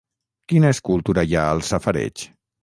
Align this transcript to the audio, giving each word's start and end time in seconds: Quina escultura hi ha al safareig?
Quina 0.53 0.71
escultura 0.75 1.25
hi 1.29 1.37
ha 1.41 1.45
al 1.51 1.63
safareig? 1.69 2.27